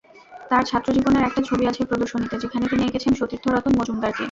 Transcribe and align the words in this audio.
তাঁর 0.49 0.63
ছাত্রজীবনের 0.65 1.23
একটা 1.25 1.41
ছবি 1.49 1.63
আছে 1.67 1.81
প্রদর্শনীতে, 1.89 2.35
যেখানে 2.43 2.65
তিনি 2.67 2.81
এঁকেছেন 2.83 3.13
সতীর্থ 3.19 3.45
রতন 3.47 3.73
মজুমদারকে। 3.79 4.19